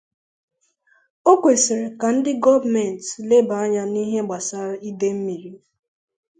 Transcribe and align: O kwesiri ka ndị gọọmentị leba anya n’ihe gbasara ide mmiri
O 1.31 1.33
kwesiri 1.41 1.85
ka 1.99 2.07
ndị 2.15 2.31
gọọmentị 2.43 3.07
leba 3.29 3.55
anya 3.63 3.83
n’ihe 3.91 4.19
gbasara 4.27 4.75
ide 4.89 5.09
mmiri 5.17 5.51